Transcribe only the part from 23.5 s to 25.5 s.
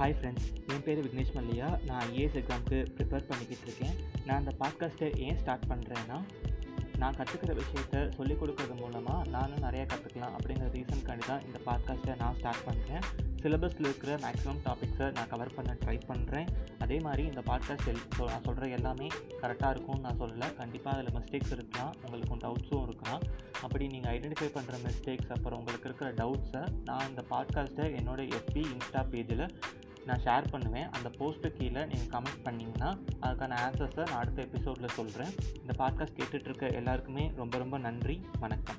அப்படி நீங்கள் ஐடென்டிஃபை பண்ணுற மிஸ்டேக்ஸ்